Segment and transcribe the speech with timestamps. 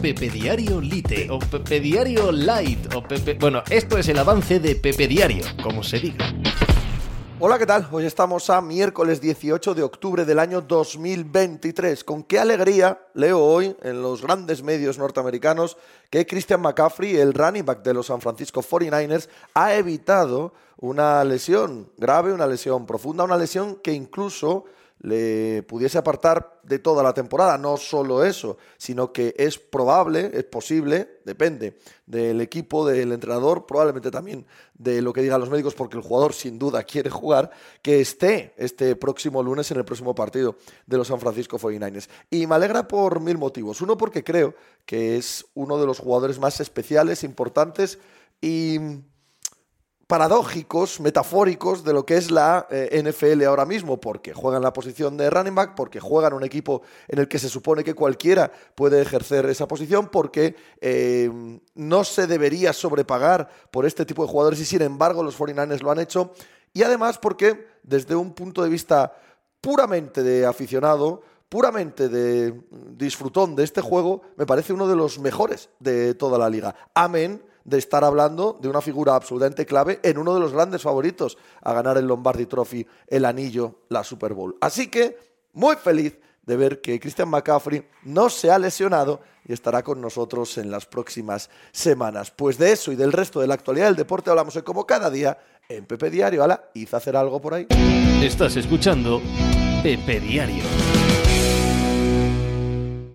[0.00, 3.34] Pepe Diario Lite o Pepe Diario Light o Pepe...
[3.34, 6.32] Bueno, esto es el avance de Pepe Diario, como se diga.
[7.40, 7.88] Hola, ¿qué tal?
[7.90, 12.04] Hoy estamos a miércoles 18 de octubre del año 2023.
[12.04, 15.76] Con qué alegría leo hoy en los grandes medios norteamericanos
[16.10, 21.90] que Christian McCaffrey, el running back de los San Francisco 49ers, ha evitado una lesión
[21.96, 24.64] grave, una lesión profunda, una lesión que incluso
[25.00, 27.56] le pudiese apartar de toda la temporada.
[27.58, 34.10] No solo eso, sino que es probable, es posible, depende del equipo, del entrenador, probablemente
[34.10, 37.50] también de lo que digan los médicos, porque el jugador sin duda quiere jugar,
[37.82, 42.08] que esté este próximo lunes en el próximo partido de los San Francisco 49ers.
[42.30, 43.80] Y me alegra por mil motivos.
[43.80, 44.54] Uno, porque creo
[44.86, 47.98] que es uno de los jugadores más especiales, importantes
[48.40, 48.78] y
[50.08, 55.18] paradójicos, metafóricos de lo que es la eh, NFL ahora mismo, porque juegan la posición
[55.18, 59.02] de running back, porque juegan un equipo en el que se supone que cualquiera puede
[59.02, 61.30] ejercer esa posición, porque eh,
[61.74, 65.90] no se debería sobrepagar por este tipo de jugadores y sin embargo los 49ers lo
[65.90, 66.32] han hecho,
[66.72, 69.12] y además porque desde un punto de vista
[69.60, 72.58] puramente de aficionado, puramente de
[72.96, 76.74] disfrutón de este juego, me parece uno de los mejores de toda la liga.
[76.94, 81.36] Amén de estar hablando de una figura absolutamente clave en uno de los grandes favoritos
[81.62, 84.56] a ganar el Lombardi Trophy, el anillo, la Super Bowl.
[84.60, 85.18] Así que
[85.52, 90.56] muy feliz de ver que Christian McCaffrey no se ha lesionado y estará con nosotros
[90.56, 92.30] en las próximas semanas.
[92.30, 95.10] Pues de eso y del resto de la actualidad del deporte hablamos hoy como cada
[95.10, 95.36] día
[95.68, 96.42] en Pepe Diario.
[96.42, 97.66] Hala, hice hacer algo por ahí.
[98.22, 99.20] Estás escuchando
[99.82, 100.64] Pepe Diario.